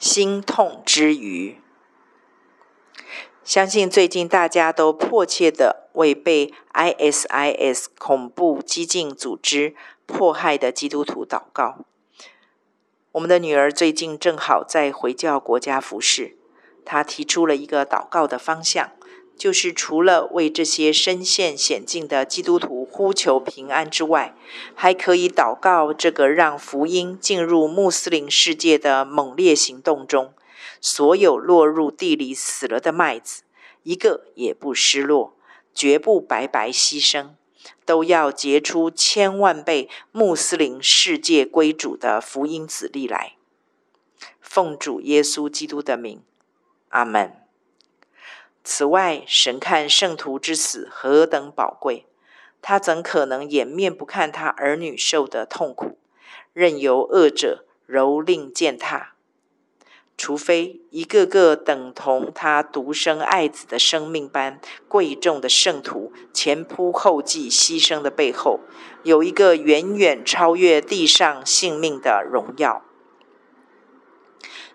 [0.00, 1.60] 心痛之余，
[3.44, 9.74] 相信最近大家都迫切的为被 ISIS 恐怖激进组织
[10.06, 11.84] 迫害的基督徒祷告。
[13.12, 16.38] 我们的女儿最近正好在回教国家服侍，
[16.86, 18.92] 她提出了一个祷告的方向。
[19.40, 24.36] 就是除了为这些身陷险境的基督徒呼求平安之外，
[24.74, 30.34] 还可以祷告这个让福音进入穆斯林世界的猛烈行动中，
[30.82, 33.44] 所有落入地里死了的麦子，
[33.82, 35.34] 一个也不失落，
[35.74, 37.30] 绝不白白牺牲，
[37.86, 43.36] 都要结出千万倍穆斯林世界归主的福音子粒来。
[44.42, 46.20] 奉主耶稣基督的名，
[46.90, 47.49] 阿门。
[48.72, 52.06] 此外，神看圣徒之死何等宝贵，
[52.62, 55.98] 他怎可能掩面不看他儿女受的痛苦，
[56.52, 59.14] 任由恶者蹂躏践踏？
[60.16, 68.60] 除非一个个等同他独生爱子的生命般贵重的圣徒前仆后继牺牲的背后，
[69.02, 72.84] 有一个远远超越地上性命的荣耀。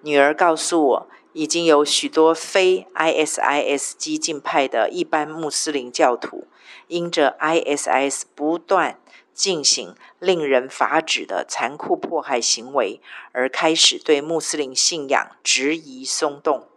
[0.00, 1.08] 女儿告诉我。
[1.32, 6.46] 已经有许多非 ISIS 激进派的一般穆斯林教徒，
[6.88, 8.98] 因着 ISIS 不断
[9.32, 13.00] 进行令人发指的残酷迫害行为，
[13.32, 16.68] 而开始对穆斯林信仰质疑松动。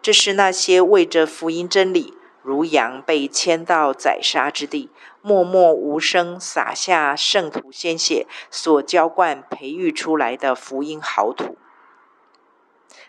[0.00, 4.88] 这是那些为着福音真理，如羊被牵到宰杀之地，
[5.20, 11.58] 默默无声洒下圣徒鲜血所浇灌培育出来的福音好土。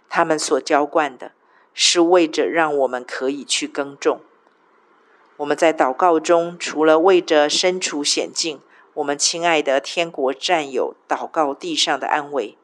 [0.09, 1.31] 他们所浇灌的，
[1.73, 4.21] 是为着让我们可以去耕种。
[5.37, 8.59] 我们在祷告中，除了为着身处险境，
[8.95, 12.57] 我们亲爱的天国战友祷告地上的安危，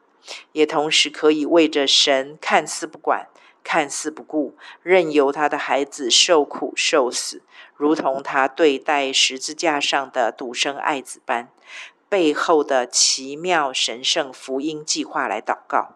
[0.51, 3.27] 也同时可以为着神看似不管、
[3.63, 7.41] 看似不顾，任由他的孩子受苦受死，
[7.75, 11.49] 如同他对待十字架上的独生爱子般，
[12.09, 15.95] 背后的奇妙神圣福音计划来祷告。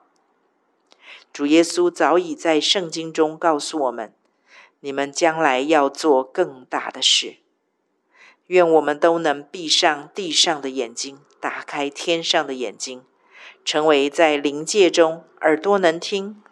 [1.39, 4.13] 主耶稣早已在圣经中告诉我们：
[4.81, 7.38] 你们将来要做更大的事。
[8.47, 13.05] 愿我们都能闭上地上的眼睛，打开天上的眼睛，
[13.63, 16.44] 成为在灵界中耳朵能听、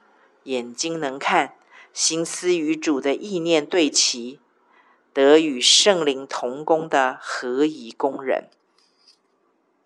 [0.44, 1.56] 眼睛能看、
[1.92, 4.40] 心思与主的意念对齐，
[5.12, 8.50] 得与圣灵同工的合宜工人。